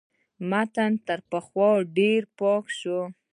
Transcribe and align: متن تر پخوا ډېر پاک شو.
متن 0.49 0.91
تر 1.07 1.19
پخوا 1.29 1.69
ډېر 1.97 2.21
پاک 2.39 2.65
شو. 2.79 2.99